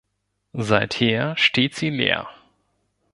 Seither 0.53 1.35
steht 1.37 1.75
sie 1.75 1.91
leer. 1.91 2.27